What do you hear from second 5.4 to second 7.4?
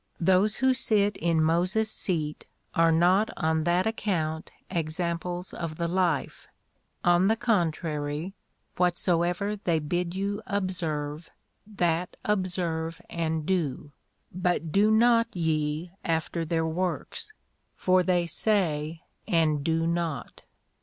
of the "life;" on the